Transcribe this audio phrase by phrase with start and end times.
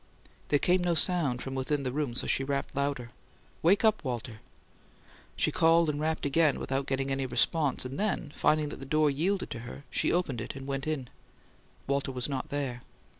[0.47, 3.11] There came no sound from within the room, so she rapped louder.
[3.61, 4.39] "Wake up, Walter!"
[5.35, 9.11] She called and rapped again, without getting any response, and then, finding that the door
[9.11, 11.07] yielded to her, opened it and went in.
[11.85, 12.81] Walter was not there.